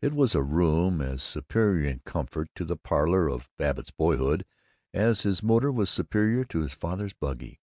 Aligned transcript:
It 0.00 0.12
was 0.12 0.36
a 0.36 0.42
room 0.44 1.00
as 1.00 1.20
superior 1.20 1.90
in 1.90 2.02
comfort 2.06 2.48
to 2.54 2.64
the 2.64 2.76
"parlor" 2.76 3.26
of 3.28 3.48
Babbitt's 3.58 3.90
boyhood 3.90 4.44
as 4.94 5.22
his 5.22 5.42
motor 5.42 5.72
was 5.72 5.90
superior 5.90 6.44
to 6.44 6.60
his 6.60 6.74
father's 6.74 7.12
buggy. 7.12 7.58